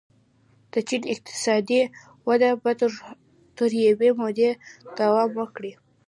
د 0.73 0.75
چین 0.87 1.01
اقتصادي 1.13 1.81
وده 2.27 2.49
به 2.61 2.71
تر 3.57 3.69
یوې 3.87 4.09
مودې 4.19 4.49
دوام 4.99 5.29
وکړي. 5.39 5.71